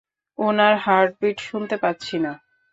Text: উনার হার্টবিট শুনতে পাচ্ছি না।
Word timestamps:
উনার 0.39 0.75
হার্টবিট 0.77 1.37
শুনতে 1.39 1.75
পাচ্ছি 1.77 2.15
না। 2.19 2.31